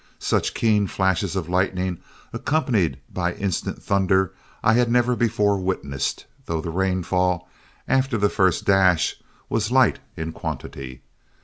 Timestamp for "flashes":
0.87-1.35